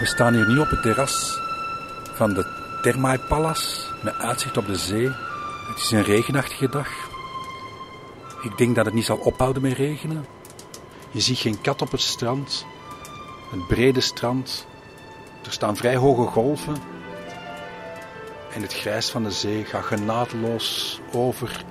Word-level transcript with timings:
We 0.00 0.06
staan 0.06 0.34
hier 0.34 0.48
nu 0.48 0.58
op 0.58 0.70
het 0.70 0.82
terras 0.82 1.40
van 2.14 2.34
de 2.34 2.46
Thermae 2.82 3.18
Palace 3.18 3.86
met 4.02 4.14
uitzicht 4.14 4.56
op 4.56 4.66
de 4.66 4.76
zee. 4.76 5.08
Het 5.68 5.78
is 5.78 5.90
een 5.90 6.02
regenachtige 6.02 6.68
dag. 6.68 6.88
Ik 8.42 8.58
denk 8.58 8.74
dat 8.74 8.84
het 8.84 8.94
niet 8.94 9.04
zal 9.04 9.16
ophouden 9.16 9.62
met 9.62 9.72
regenen. 9.72 10.26
Je 11.10 11.20
ziet 11.20 11.38
geen 11.38 11.60
kat 11.60 11.82
op 11.82 11.90
het 11.90 12.00
strand. 12.00 12.66
Het 13.50 13.66
brede 13.66 14.00
strand. 14.00 14.66
Er 15.44 15.52
staan 15.52 15.76
vrij 15.76 15.96
hoge 15.96 16.26
golven. 16.26 16.76
En 18.54 18.62
het 18.62 18.74
grijs 18.74 19.10
van 19.10 19.22
de 19.22 19.30
zee 19.30 19.64
gaat 19.64 19.84
genadeloos 19.84 21.00
over 21.12 21.64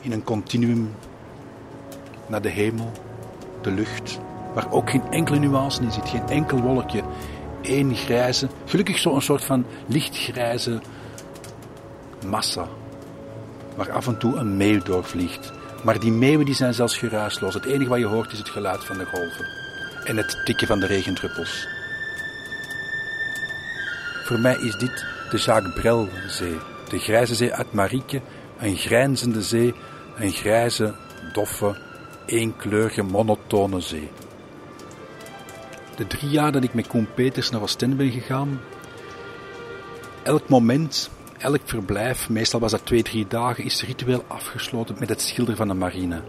in 0.00 0.12
een 0.12 0.24
continuum 0.24 0.94
naar 2.26 2.42
de 2.42 2.50
hemel, 2.50 2.92
de 3.62 3.70
lucht, 3.70 4.18
waar 4.54 4.72
ook 4.72 4.90
geen 4.90 5.10
enkele 5.10 5.38
nuance 5.38 5.82
in 5.82 5.92
zit, 5.92 6.08
geen 6.08 6.28
enkel 6.28 6.60
wolkje. 6.60 7.02
Eén 7.62 7.94
grijze, 7.94 8.48
gelukkig 8.64 8.98
zo'n 8.98 9.20
soort 9.20 9.44
van 9.44 9.66
lichtgrijze 9.86 10.80
massa, 12.26 12.68
waar 13.74 13.92
af 13.92 14.06
en 14.06 14.18
toe 14.18 14.36
een 14.36 14.56
meeuw 14.56 14.82
doorvliegt. 14.82 15.52
Maar 15.84 16.00
die 16.00 16.12
meeuwen 16.12 16.46
die 16.46 16.54
zijn 16.54 16.74
zelfs 16.74 16.98
geruisloos. 16.98 17.54
Het 17.54 17.64
enige 17.64 17.88
wat 17.88 17.98
je 17.98 18.06
hoort 18.06 18.32
is 18.32 18.38
het 18.38 18.48
geluid 18.48 18.84
van 18.84 18.98
de 18.98 19.04
golven 19.04 19.46
en 20.04 20.16
het 20.16 20.40
tikken 20.44 20.66
van 20.66 20.80
de 20.80 20.86
regendruppels. 20.86 21.68
Voor 24.24 24.38
mij 24.38 24.56
is 24.56 24.76
dit 24.76 25.04
de 25.30 25.38
Jacques 25.38 25.74
Brel-zee, 25.74 26.58
de 26.88 26.98
grijze 26.98 27.34
zee 27.34 27.52
uit 27.52 27.72
Marieke, 27.72 28.20
een 28.58 28.76
grijnzende 28.76 29.42
zee, 29.42 29.74
een 30.16 30.32
grijze, 30.32 30.94
doffe, 31.32 31.76
eenkleurige, 32.26 33.02
monotone 33.02 33.80
zee. 33.80 34.10
De 35.96 36.06
drie 36.06 36.30
jaar 36.30 36.52
dat 36.52 36.64
ik 36.64 36.74
met 36.74 36.86
Koen 36.86 37.08
Peters 37.14 37.50
naar 37.50 37.60
Oostende 37.60 37.96
ben 37.96 38.10
gegaan, 38.10 38.60
elk 40.22 40.48
moment, 40.48 41.10
elk 41.38 41.60
verblijf, 41.64 42.28
meestal 42.28 42.60
was 42.60 42.70
dat 42.70 42.86
twee, 42.86 43.02
drie 43.02 43.26
dagen, 43.26 43.64
is 43.64 43.82
ritueel 43.82 44.24
afgesloten 44.26 44.96
met 44.98 45.08
het 45.08 45.20
schilderen 45.20 45.56
van 45.56 45.68
de 45.68 45.74
marine. 45.74 46.22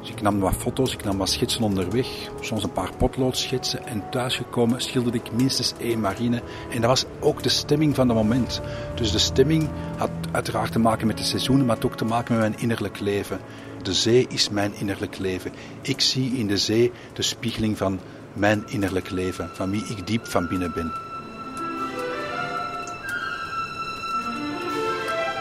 Dus 0.00 0.10
ik 0.10 0.22
nam 0.22 0.40
wat 0.40 0.54
foto's, 0.54 0.92
ik 0.92 1.04
nam 1.04 1.18
wat 1.18 1.28
schetsen 1.28 1.62
onderweg, 1.62 2.06
soms 2.40 2.62
een 2.62 2.72
paar 2.72 2.96
potloodschetsen 2.96 3.86
en 3.86 4.10
thuisgekomen 4.10 4.80
schilderde 4.80 5.18
ik 5.18 5.32
minstens 5.32 5.74
één 5.78 6.00
marine. 6.00 6.42
En 6.70 6.80
dat 6.80 6.90
was 6.90 7.04
ook 7.20 7.42
de 7.42 7.48
stemming 7.48 7.94
van 7.94 8.08
het 8.08 8.16
moment. 8.16 8.60
Dus 8.94 9.12
de 9.12 9.18
stemming 9.18 9.68
had 9.96 10.10
uiteraard 10.32 10.72
te 10.72 10.78
maken 10.78 11.06
met 11.06 11.18
de 11.18 11.24
seizoenen, 11.24 11.66
maar 11.66 11.84
ook 11.84 11.96
te 11.96 12.04
maken 12.04 12.34
met 12.34 12.48
mijn 12.48 12.60
innerlijk 12.60 13.00
leven. 13.00 13.40
De 13.82 13.94
zee 13.94 14.26
is 14.28 14.48
mijn 14.48 14.74
innerlijk 14.74 15.18
leven. 15.18 15.52
Ik 15.82 16.00
zie 16.00 16.32
in 16.32 16.46
de 16.46 16.58
zee 16.58 16.92
de 17.12 17.22
spiegeling 17.22 17.76
van 17.76 18.00
mijn 18.32 18.62
innerlijk 18.66 19.10
leven, 19.10 19.50
van 19.52 19.70
wie 19.70 19.84
ik 19.84 20.06
diep 20.06 20.26
van 20.26 20.48
binnen 20.48 20.72
ben. 20.72 20.92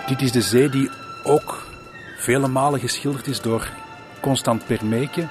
Dit 0.08 0.22
is 0.22 0.32
de 0.32 0.42
zee 0.42 0.70
die 0.70 0.90
ook 1.24 1.68
vele 2.18 2.48
malen 2.48 2.80
geschilderd 2.80 3.28
is 3.28 3.42
door 3.42 3.70
Constant 4.20 4.66
Permeke. 4.66 5.28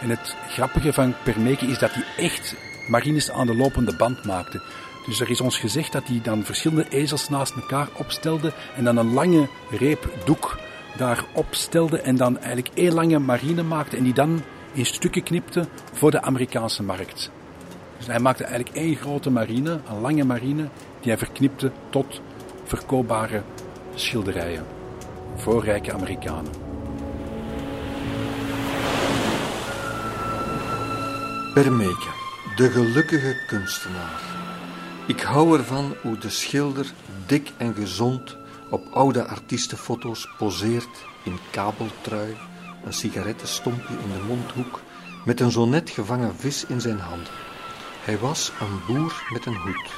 En 0.00 0.10
het 0.10 0.36
grappige 0.48 0.92
van 0.92 1.14
Permeke 1.24 1.66
is 1.66 1.78
dat 1.78 1.90
hij 1.92 2.24
echt 2.24 2.54
marines 2.88 3.30
aan 3.30 3.46
de 3.46 3.56
lopende 3.56 3.96
band 3.96 4.24
maakte. 4.24 4.60
Dus 5.06 5.20
er 5.20 5.30
is 5.30 5.40
ons 5.40 5.58
gezegd 5.58 5.92
dat 5.92 6.06
hij 6.06 6.20
dan 6.22 6.44
verschillende 6.44 6.88
ezels 6.88 7.28
naast 7.28 7.54
elkaar 7.54 7.88
opstelde 7.92 8.52
en 8.76 8.84
dan 8.84 8.96
een 8.96 9.12
lange 9.12 9.48
reep 9.70 10.08
doek 10.24 10.58
daarop 10.96 11.46
stelde 11.54 12.00
en 12.00 12.16
dan 12.16 12.38
eigenlijk 12.38 12.68
één 12.74 12.94
lange 12.94 13.18
marine 13.18 13.62
maakte 13.62 13.96
en 13.96 14.04
die 14.04 14.14
dan 14.14 14.42
in 14.76 14.86
stukken 14.86 15.22
knipte 15.22 15.68
voor 15.92 16.10
de 16.10 16.22
Amerikaanse 16.22 16.82
markt. 16.82 17.30
Dus 17.96 18.06
hij 18.06 18.18
maakte 18.18 18.44
eigenlijk 18.44 18.76
één 18.76 18.96
grote 18.96 19.30
marine, 19.30 19.80
een 19.88 20.00
lange 20.00 20.24
marine, 20.24 20.68
die 21.00 21.10
hij 21.10 21.18
verknipte 21.18 21.72
tot 21.90 22.20
verkoopbare 22.64 23.42
schilderijen 23.94 24.64
voor 25.36 25.64
rijke 25.64 25.92
Amerikanen. 25.92 26.52
Permeke, 31.54 32.08
de 32.56 32.70
gelukkige 32.70 33.36
kunstenaar. 33.46 34.20
Ik 35.06 35.20
hou 35.20 35.58
ervan 35.58 35.94
hoe 36.02 36.18
de 36.18 36.30
schilder 36.30 36.92
dik 37.26 37.52
en 37.56 37.74
gezond 37.74 38.36
op 38.70 38.86
oude 38.92 39.26
artiestenfoto's 39.26 40.28
poseert 40.38 41.04
in 41.24 41.38
kabeltrui, 41.50 42.36
een 42.86 42.92
sigarettenstompje 42.92 43.94
in 44.02 44.12
de 44.12 44.24
mondhoek, 44.26 44.80
met 45.24 45.40
een 45.40 45.50
zo 45.50 45.66
net 45.66 45.90
gevangen 45.90 46.36
vis 46.36 46.64
in 46.66 46.80
zijn 46.80 46.98
handen. 46.98 47.32
Hij 48.00 48.18
was 48.18 48.52
een 48.60 48.80
boer 48.86 49.22
met 49.32 49.46
een 49.46 49.56
hoed. 49.56 49.90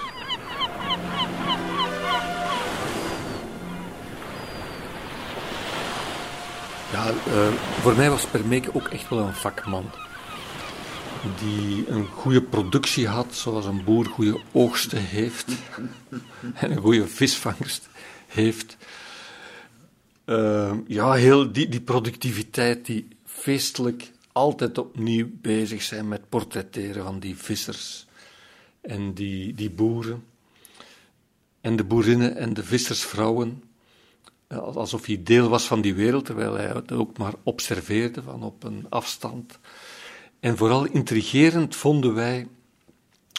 Ja, 6.93 7.11
uh, 7.29 7.49
voor 7.81 7.97
mij 7.97 8.11
was 8.11 8.27
Permeke 8.27 8.75
ook 8.75 8.89
echt 8.89 9.09
wel 9.09 9.19
een 9.19 9.35
vakman. 9.35 9.91
Die 11.39 11.89
een 11.89 12.07
goede 12.07 12.43
productie 12.43 13.09
had, 13.09 13.27
zoals 13.35 13.65
een 13.65 13.85
boer 13.85 14.07
goede 14.07 14.41
oogsten 14.53 15.03
heeft. 15.03 15.47
en 16.61 16.71
een 16.71 16.81
goede 16.81 17.07
visvangst 17.07 17.89
heeft. 18.27 18.77
Uh, 20.29 20.73
ja, 20.87 21.13
heel 21.13 21.53
die, 21.53 21.69
die 21.69 21.81
productiviteit, 21.81 22.87
die 22.87 23.09
feestelijk 23.25 24.13
altijd 24.33 24.79
opnieuw 24.79 25.29
bezig 25.33 25.83
zijn 25.83 26.09
met 26.09 26.29
portretteren 26.29 27.05
van 27.05 27.19
die 27.19 27.37
vissers 27.37 28.07
en 28.81 29.15
die, 29.15 29.55
die 29.55 29.71
boeren. 29.71 30.25
En 31.61 31.77
de 31.77 31.85
boerinnen 31.85 32.37
en 32.37 32.55
de 32.55 32.65
vissersvrouwen, 32.65 33.63
alsof 34.49 35.07
hij 35.07 35.23
deel 35.23 35.49
was 35.49 35.67
van 35.67 35.81
die 35.81 35.95
wereld, 35.95 36.25
terwijl 36.25 36.55
hij 36.55 36.67
het 36.67 36.93
ook 36.93 37.19
maar 37.19 37.35
observeerde 37.43 38.23
van 38.23 38.43
op 38.43 38.65
een 38.65 38.87
afstand. 38.89 39.59
En 40.41 40.57
vooral 40.57 40.85
intrigerend 40.85 41.77
vonden 41.77 42.15
wij 42.15 42.49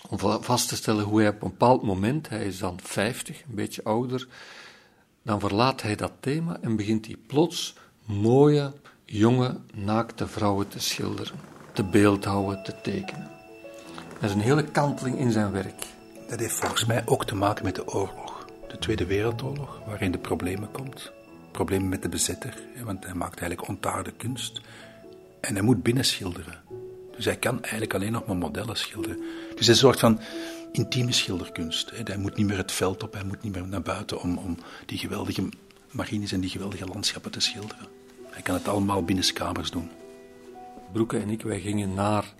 om 0.09 0.19
vast 0.41 0.67
te 0.67 0.75
stellen 0.75 1.03
hoe 1.03 1.19
hij 1.19 1.29
op 1.29 1.41
een 1.41 1.49
bepaald 1.49 1.83
moment, 1.83 2.29
hij 2.29 2.45
is 2.45 2.57
dan 2.57 2.79
50, 2.83 3.41
een 3.41 3.55
beetje 3.55 3.83
ouder, 3.83 4.27
dan 5.23 5.39
verlaat 5.39 5.81
hij 5.81 5.95
dat 5.95 6.11
thema 6.19 6.57
en 6.61 6.75
begint 6.75 7.05
hij 7.05 7.15
plots 7.27 7.75
mooie, 8.05 8.73
jonge, 9.05 9.57
naakte 9.73 10.27
vrouwen 10.27 10.67
te 10.67 10.79
schilderen, 10.79 11.39
te 11.73 11.83
beeldhouden, 11.83 12.63
te 12.63 12.75
tekenen. 12.81 13.29
Dat 14.19 14.29
is 14.29 14.35
een 14.35 14.41
hele 14.41 14.63
kanteling 14.63 15.17
in 15.17 15.31
zijn 15.31 15.51
werk. 15.51 15.85
Dat 16.29 16.39
heeft 16.39 16.53
volgens 16.53 16.85
mij 16.85 17.01
ook 17.05 17.25
te 17.25 17.35
maken 17.35 17.65
met 17.65 17.75
de 17.75 17.87
oorlog, 17.87 18.45
de 18.67 18.77
Tweede 18.77 19.05
Wereldoorlog, 19.05 19.79
waarin 19.85 20.11
de 20.11 20.17
problemen 20.17 20.71
komt. 20.71 21.11
Problemen 21.51 21.89
met 21.89 22.01
de 22.01 22.09
bezetter, 22.09 22.53
want 22.83 23.05
hij 23.05 23.13
maakt 23.13 23.39
eigenlijk 23.39 23.69
ontaarde 23.69 24.11
kunst. 24.11 24.61
En 25.39 25.53
hij 25.53 25.63
moet 25.63 25.83
binnenschilderen. 25.83 26.61
Dus 27.15 27.25
hij 27.25 27.37
kan 27.37 27.61
eigenlijk 27.61 27.93
alleen 27.93 28.11
nog 28.11 28.25
maar 28.25 28.37
modellen 28.37 28.77
schilderen. 28.77 29.19
Dus 29.55 29.67
een 29.67 29.75
soort 29.75 29.99
van 29.99 30.19
intieme 30.71 31.11
schilderkunst. 31.11 31.91
Hij 32.03 32.17
moet 32.17 32.35
niet 32.35 32.47
meer 32.47 32.57
het 32.57 32.71
veld 32.71 33.03
op, 33.03 33.13
hij 33.13 33.23
moet 33.23 33.41
niet 33.41 33.53
meer 33.53 33.67
naar 33.67 33.81
buiten 33.81 34.21
om, 34.21 34.37
om 34.37 34.57
die 34.85 34.97
geweldige 34.97 35.49
marines 35.91 36.31
en 36.31 36.39
die 36.39 36.49
geweldige 36.49 36.85
landschappen 36.85 37.31
te 37.31 37.39
schilderen. 37.39 37.87
Hij 38.29 38.41
kan 38.41 38.53
het 38.55 38.67
allemaal 38.67 39.03
binnen 39.03 39.33
kamers 39.33 39.71
doen. 39.71 39.89
Broeke 40.91 41.17
en 41.17 41.29
ik, 41.29 41.41
wij 41.41 41.59
gingen 41.59 41.93
naar 41.93 42.33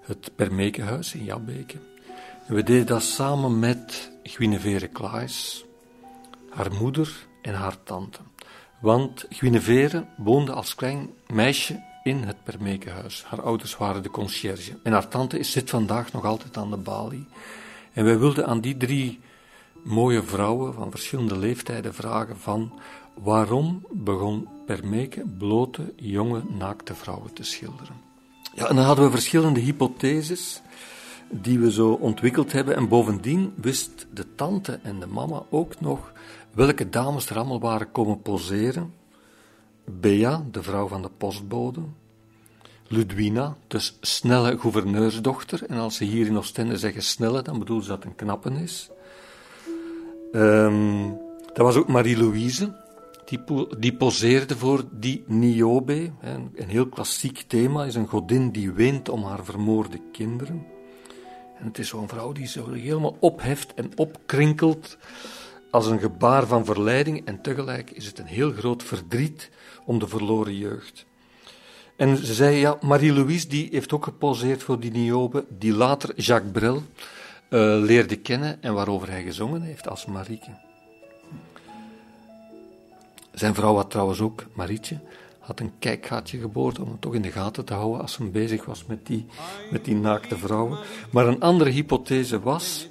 het 0.00 0.30
Permekenhuis 0.34 1.14
in 1.14 1.24
Jabbeke. 1.24 1.78
En 2.46 2.54
we 2.54 2.62
deden 2.62 2.86
dat 2.86 3.02
samen 3.02 3.58
met 3.58 4.10
Guinevere 4.22 4.88
Klaes, 4.88 5.64
haar 6.50 6.72
moeder 6.72 7.26
en 7.42 7.54
haar 7.54 7.82
tante. 7.82 8.18
Want 8.80 9.26
Guinevere 9.28 10.06
woonde 10.16 10.52
als 10.52 10.74
klein 10.74 11.10
meisje 11.26 11.82
in 12.04 12.22
het 12.22 12.42
Permekenhuis. 12.42 13.24
Haar 13.26 13.42
ouders 13.42 13.76
waren 13.76 14.02
de 14.02 14.10
conciërge. 14.10 14.76
En 14.82 14.92
haar 14.92 15.08
tante 15.08 15.42
zit 15.42 15.70
vandaag 15.70 16.12
nog 16.12 16.24
altijd 16.24 16.56
aan 16.56 16.70
de 16.70 16.76
balie. 16.76 17.26
En 17.92 18.04
wij 18.04 18.18
wilden 18.18 18.46
aan 18.46 18.60
die 18.60 18.76
drie 18.76 19.20
mooie 19.82 20.22
vrouwen 20.22 20.74
van 20.74 20.90
verschillende 20.90 21.38
leeftijden 21.38 21.94
vragen 21.94 22.38
van 22.38 22.72
waarom 23.14 23.86
begon 23.90 24.48
Permeke 24.66 25.24
blote, 25.38 25.92
jonge, 25.96 26.42
naakte 26.48 26.94
vrouwen 26.94 27.32
te 27.32 27.42
schilderen. 27.42 27.96
Ja, 28.54 28.68
en 28.68 28.76
dan 28.76 28.84
hadden 28.84 29.04
we 29.04 29.10
verschillende 29.10 29.60
hypotheses 29.60 30.62
die 31.30 31.58
we 31.58 31.72
zo 31.72 31.92
ontwikkeld 31.92 32.52
hebben. 32.52 32.76
En 32.76 32.88
bovendien 32.88 33.52
wist 33.56 34.06
de 34.12 34.34
tante 34.34 34.80
en 34.82 35.00
de 35.00 35.06
mama 35.06 35.42
ook 35.50 35.80
nog 35.80 36.12
welke 36.52 36.88
dames 36.88 37.30
er 37.30 37.36
allemaal 37.36 37.60
waren 37.60 37.92
komen 37.92 38.22
poseren 38.22 38.92
Bea, 39.84 40.44
de 40.50 40.62
vrouw 40.62 40.88
van 40.88 41.02
de 41.02 41.10
postbode. 41.16 41.80
Ludwina, 42.88 43.56
de 43.66 43.90
snelle 44.00 44.58
gouverneursdochter. 44.58 45.64
En 45.68 45.78
als 45.78 45.96
ze 45.96 46.04
hier 46.04 46.26
in 46.26 46.36
Oostende 46.36 46.78
zeggen 46.78 47.02
snelle, 47.02 47.42
dan 47.42 47.58
bedoelen 47.58 47.84
ze 47.84 47.90
dat 47.90 48.04
een 48.04 48.14
knappen 48.14 48.56
is. 48.56 48.90
Um, 50.32 51.16
dat 51.46 51.56
was 51.56 51.76
ook 51.76 51.88
Marie-Louise, 51.88 52.82
die, 53.24 53.40
die 53.78 53.96
poseerde 53.96 54.56
voor 54.56 54.84
die 54.90 55.24
Niobe. 55.26 56.10
Een 56.20 56.68
heel 56.68 56.88
klassiek 56.88 57.44
thema 57.46 57.84
is 57.84 57.94
een 57.94 58.08
godin 58.08 58.50
die 58.50 58.72
weent 58.72 59.08
om 59.08 59.24
haar 59.24 59.44
vermoorde 59.44 59.98
kinderen. 60.12 60.66
En 61.58 61.66
het 61.66 61.78
is 61.78 61.88
zo'n 61.88 62.08
vrouw 62.08 62.32
die 62.32 62.46
zo 62.46 62.72
helemaal 62.72 63.16
opheft 63.20 63.74
en 63.74 63.90
opkrinkelt 63.96 64.98
als 65.74 65.86
een 65.86 66.00
gebaar 66.00 66.46
van 66.46 66.64
verleiding. 66.64 67.26
En 67.26 67.40
tegelijk 67.40 67.90
is 67.90 68.06
het 68.06 68.18
een 68.18 68.26
heel 68.26 68.52
groot 68.52 68.82
verdriet 68.82 69.50
om 69.84 69.98
de 69.98 70.08
verloren 70.08 70.56
jeugd. 70.56 71.06
En 71.96 72.16
ze 72.16 72.34
zei, 72.34 72.56
ja, 72.56 72.78
Marie-Louise 72.80 73.48
die 73.48 73.68
heeft 73.70 73.92
ook 73.92 74.04
geposeerd 74.04 74.62
voor 74.62 74.80
die 74.80 74.90
Niobe, 74.90 75.44
die 75.48 75.72
later 75.72 76.20
Jacques 76.20 76.52
Brel 76.52 76.76
uh, 76.76 76.82
leerde 77.80 78.16
kennen 78.16 78.62
en 78.62 78.74
waarover 78.74 79.10
hij 79.10 79.22
gezongen 79.22 79.62
heeft 79.62 79.88
als 79.88 80.06
Marieke. 80.06 80.50
Zijn 83.32 83.54
vrouw 83.54 83.74
had 83.74 83.90
trouwens 83.90 84.20
ook, 84.20 84.44
Marietje, 84.52 84.98
had 85.38 85.60
een 85.60 85.72
kijkgaatje 85.78 86.38
geboord 86.38 86.78
om 86.78 86.88
hem 86.88 87.00
toch 87.00 87.14
in 87.14 87.22
de 87.22 87.30
gaten 87.30 87.64
te 87.64 87.74
houden 87.74 88.00
als 88.00 88.16
hij 88.16 88.30
bezig 88.30 88.64
was 88.64 88.86
met 88.86 89.06
die, 89.06 89.26
met 89.70 89.84
die 89.84 89.96
naakte 89.96 90.38
vrouwen. 90.38 90.78
Maar 91.10 91.26
een 91.26 91.40
andere 91.40 91.70
hypothese 91.70 92.40
was 92.40 92.88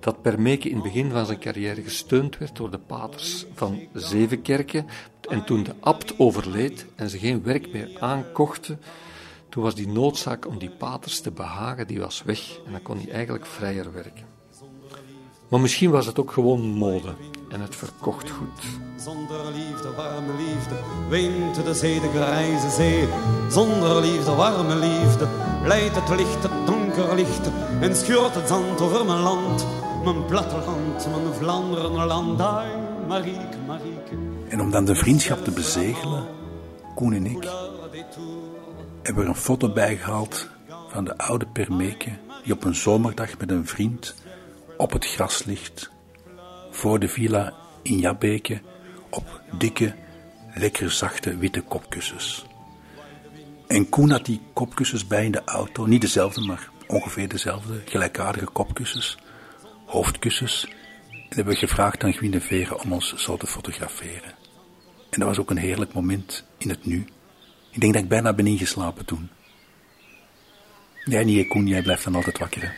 dat 0.00 0.22
Permeke 0.22 0.68
in 0.68 0.74
het 0.74 0.84
begin 0.84 1.10
van 1.10 1.26
zijn 1.26 1.38
carrière 1.38 1.82
gesteund 1.82 2.38
werd 2.38 2.56
door 2.56 2.70
de 2.70 2.78
paters 2.78 3.46
van 3.54 3.80
Zevenkerken. 3.92 4.86
En 5.28 5.44
toen 5.44 5.62
de 5.62 5.74
abt 5.80 6.18
overleed 6.18 6.86
en 6.96 7.10
ze 7.10 7.18
geen 7.18 7.42
werk 7.42 7.72
meer 7.72 7.90
aankochten, 8.00 8.80
toen 9.48 9.62
was 9.62 9.74
die 9.74 9.88
noodzaak 9.88 10.46
om 10.46 10.58
die 10.58 10.70
paters 10.70 11.20
te 11.20 11.30
behagen, 11.30 11.86
die 11.86 12.00
was 12.00 12.22
weg. 12.22 12.60
En 12.66 12.72
dan 12.72 12.82
kon 12.82 12.96
hij 12.96 13.10
eigenlijk 13.10 13.46
vrijer 13.46 13.92
werken. 13.92 14.24
Maar 15.48 15.60
misschien 15.60 15.90
was 15.90 16.06
het 16.06 16.18
ook 16.18 16.32
gewoon 16.32 16.60
mode 16.60 17.14
en 17.48 17.60
het 17.60 17.76
verkocht 17.76 18.30
goed. 18.30 18.62
Zonder 18.96 19.44
liefde, 19.52 19.94
warme 19.96 20.32
liefde, 20.36 20.74
weent 21.08 21.64
de 21.64 21.74
zee, 21.74 22.00
de 22.00 22.08
grijze 22.08 22.70
zee. 22.70 23.08
Zonder 23.48 24.00
liefde, 24.00 24.34
warme 24.34 24.74
liefde, 24.74 25.28
leidt 25.64 25.94
het 25.94 26.08
licht, 26.08 26.42
het 26.42 26.66
donker 26.66 27.14
licht. 27.14 27.50
En 27.80 27.96
schuurt 27.96 28.34
het 28.34 28.48
zand 28.48 28.80
over 28.80 29.04
mijn 29.04 29.20
land, 29.20 29.66
mijn 30.04 30.24
platteland, 30.24 31.06
mijn 31.10 31.34
Vlaanderenland. 31.34 32.40
Ai, 32.40 32.68
Marieke, 33.08 33.56
Marieke. 33.66 34.16
En 34.48 34.60
om 34.60 34.70
dan 34.70 34.84
de 34.84 34.94
vriendschap 34.94 35.44
te 35.44 35.50
bezegelen, 35.50 36.26
Koen 36.94 37.12
en 37.12 37.26
ik, 37.26 37.48
hebben 39.02 39.22
er 39.22 39.28
een 39.28 39.36
foto 39.36 39.72
bijgehaald 39.72 40.48
van 40.88 41.04
de 41.04 41.18
oude 41.18 41.46
Permeke, 41.46 42.10
die 42.44 42.52
op 42.52 42.64
een 42.64 42.74
zomerdag 42.74 43.38
met 43.38 43.50
een 43.50 43.66
vriend 43.66 44.14
op 44.76 44.92
het 44.92 45.06
gras 45.06 45.44
ligt, 45.44 45.90
voor 46.70 46.98
de 46.98 47.08
villa 47.08 47.54
in 47.82 47.98
Jabbeke, 47.98 48.60
op 49.10 49.40
dikke, 49.58 49.94
lekker 50.54 50.90
zachte 50.90 51.36
witte 51.36 51.60
kopkussens. 51.60 52.46
En 53.66 53.88
Koen 53.88 54.10
had 54.10 54.24
die 54.24 54.40
kopkussens 54.52 55.06
bij 55.06 55.24
in 55.24 55.32
de 55.32 55.44
auto, 55.44 55.86
niet 55.86 56.00
dezelfde, 56.00 56.40
maar 56.40 56.70
ongeveer 56.86 57.28
dezelfde, 57.28 57.80
gelijkaardige 57.84 58.46
kopkussens, 58.46 59.18
hoofdkussens. 59.90 60.66
En 61.10 61.36
hebben 61.36 61.54
we 61.54 61.60
gevraagd 61.60 62.04
aan 62.04 62.12
Guinevere 62.12 62.82
om 62.82 62.92
ons 62.92 63.14
zo 63.14 63.36
te 63.36 63.46
fotograferen. 63.46 64.34
En 65.10 65.18
dat 65.18 65.28
was 65.28 65.38
ook 65.38 65.50
een 65.50 65.56
heerlijk 65.56 65.92
moment 65.92 66.44
in 66.58 66.68
het 66.68 66.84
nu. 66.84 67.06
Ik 67.70 67.80
denk 67.80 67.92
dat 67.92 68.02
ik 68.02 68.08
bijna 68.08 68.32
ben 68.32 68.46
ingeslapen 68.46 69.04
toen. 69.04 69.30
Jij 71.04 71.24
niet, 71.24 71.48
Koen, 71.48 71.66
jij 71.66 71.82
blijft 71.82 72.04
dan 72.04 72.14
altijd 72.14 72.38
wakker. 72.38 72.74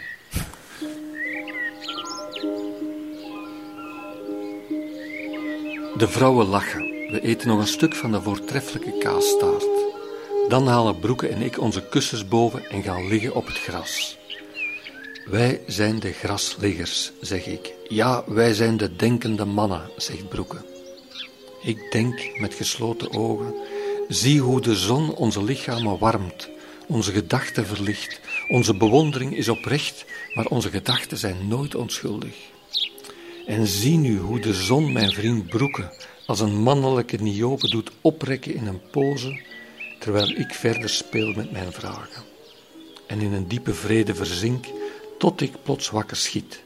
De 5.97 6.09
vrouwen 6.09 6.47
lachen. 6.47 6.81
We 6.81 7.21
eten 7.23 7.49
nog 7.49 7.61
een 7.61 7.67
stuk 7.67 7.95
van 7.95 8.13
de 8.13 8.23
voortreffelijke 8.23 8.99
kaastaart. 8.99 9.67
Dan 10.49 10.67
halen 10.67 10.99
Broeke 10.99 11.29
en 11.29 11.43
ik 11.43 11.61
onze 11.61 11.89
kussens 11.89 12.29
boven 12.29 12.71
en 12.71 12.83
gaan 12.83 13.09
liggen 13.09 13.35
op 13.35 13.47
het 13.47 13.59
gras. 13.59 14.19
Wij 15.25 15.61
zijn 15.67 16.01
de 16.01 16.13
grasliggers, 16.13 17.13
zeg 17.21 17.47
ik. 17.47 17.75
Ja, 17.89 18.25
wij 18.27 18.55
zijn 18.55 18.77
de 18.77 18.97
denkende 18.97 19.45
mannen, 19.45 19.91
zegt 19.97 20.29
Broeke. 20.29 20.57
Ik 21.63 21.93
denk 21.93 22.39
met 22.39 22.55
gesloten 22.55 23.13
ogen. 23.13 23.55
Zie 24.09 24.41
hoe 24.41 24.61
de 24.61 24.75
zon 24.75 25.15
onze 25.15 25.45
lichamen 25.45 25.99
warmt, 25.99 26.49
onze 26.89 27.13
gedachten 27.13 27.67
verlicht. 27.67 28.21
Onze 28.49 28.77
bewondering 28.77 29.37
is 29.37 29.49
oprecht, 29.49 30.05
maar 30.35 30.47
onze 30.47 30.71
gedachten 30.71 31.19
zijn 31.19 31.49
nooit 31.49 31.75
onschuldig. 31.75 32.37
En 33.47 33.67
zie 33.67 33.97
nu 33.97 34.19
hoe 34.19 34.41
de 34.41 34.55
zon 34.55 34.93
mijn 34.93 35.13
vriend 35.13 35.47
Broeke 35.47 35.91
als 36.27 36.41
een 36.41 36.63
mannelijke 36.63 37.17
niobe 37.17 37.69
doet 37.69 37.91
oprekken 38.01 38.55
in 38.55 38.67
een 38.67 38.81
pose, 38.91 39.41
terwijl 39.99 40.29
ik 40.29 40.55
verder 40.55 40.89
speel 40.89 41.33
met 41.33 41.53
mijn 41.53 41.73
vragen. 41.73 42.23
En 43.07 43.21
in 43.21 43.33
een 43.33 43.49
diepe 43.49 43.75
vrede 43.75 44.15
verzink, 44.15 44.67
tot 45.23 45.41
ik 45.41 45.63
plots 45.63 45.91
wakker 45.91 46.17
schiet, 46.17 46.63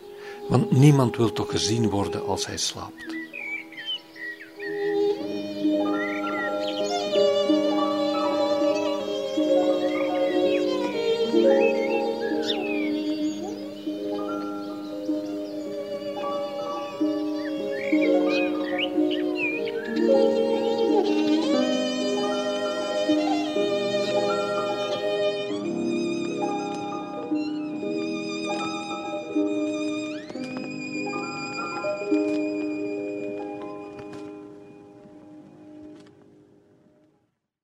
want 0.49 0.71
niemand 0.71 1.17
wil 1.17 1.33
toch 1.33 1.51
gezien 1.51 1.91
worden 1.91 2.27
als 2.27 2.47
hij 2.47 2.57
slaapt. 2.57 3.16